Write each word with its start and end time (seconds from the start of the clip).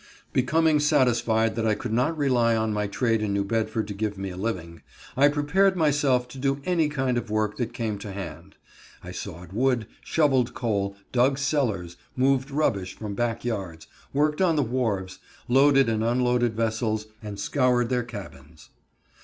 Becoming 0.33 0.79
satisfied 0.79 1.55
that 1.55 1.67
I 1.67 1.75
could 1.75 1.93
not 1.93 2.17
rely 2.17 2.55
on 2.55 2.73
my 2.73 2.87
trade 2.87 3.21
in 3.21 3.33
New 3.33 3.43
Bedford 3.43 3.87
to 3.87 3.93
give 3.93 4.17
me 4.17 4.31
a 4.31 4.35
living, 4.35 4.81
I 5.15 5.27
prepared 5.27 5.75
myself 5.75 6.27
to 6.29 6.39
do 6.39 6.59
any 6.65 6.89
kind 6.89 7.19
of 7.19 7.29
work 7.29 7.57
that 7.57 7.71
came 7.71 7.99
to 7.99 8.11
hand. 8.11 8.55
I 9.03 9.11
sawed 9.11 9.53
wood, 9.53 9.85
shoveled 10.03 10.55
coal, 10.55 10.95
dug 11.11 11.37
cellars, 11.37 11.97
moved 12.15 12.49
rubbish 12.49 12.95
from 12.97 13.13
back 13.13 13.45
yards, 13.45 13.85
worked 14.11 14.41
on 14.41 14.55
the 14.55 14.63
wharves, 14.63 15.19
loaded 15.47 15.87
and 15.87 16.03
unloaded 16.03 16.55
vessels, 16.55 17.05
and 17.21 17.39
scoured 17.39 17.89
their 17.89 18.01
cabins. 18.03 18.69